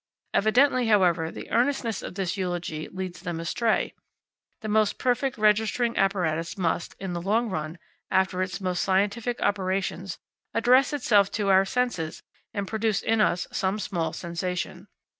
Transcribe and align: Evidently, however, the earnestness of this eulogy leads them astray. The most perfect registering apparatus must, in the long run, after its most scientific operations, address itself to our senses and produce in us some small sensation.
Evidently, 0.33 0.87
however, 0.87 1.29
the 1.29 1.51
earnestness 1.51 2.01
of 2.01 2.15
this 2.15 2.35
eulogy 2.35 2.89
leads 2.91 3.21
them 3.21 3.39
astray. 3.39 3.93
The 4.61 4.67
most 4.67 4.97
perfect 4.97 5.37
registering 5.37 5.95
apparatus 5.95 6.57
must, 6.57 6.95
in 6.99 7.13
the 7.13 7.21
long 7.21 7.51
run, 7.51 7.77
after 8.09 8.41
its 8.41 8.59
most 8.59 8.81
scientific 8.83 9.39
operations, 9.43 10.17
address 10.55 10.91
itself 10.91 11.29
to 11.33 11.49
our 11.51 11.65
senses 11.65 12.23
and 12.51 12.67
produce 12.67 13.03
in 13.03 13.21
us 13.21 13.45
some 13.51 13.77
small 13.77 14.11
sensation. 14.11 14.87